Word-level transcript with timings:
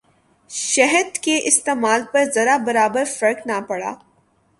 شہد 0.49 1.17
کے 1.17 1.37
استعمال 1.43 2.01
پر 2.11 2.23
ذرہ 2.35 2.57
برابر 2.65 3.03
فرق 3.19 3.47
نہ 3.47 3.59
پڑا۔ 3.67 3.93